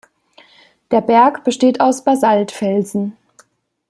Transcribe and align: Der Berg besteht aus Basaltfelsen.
Der 0.89 1.01
Berg 1.01 1.43
besteht 1.43 1.79
aus 1.79 2.03
Basaltfelsen. 2.03 3.15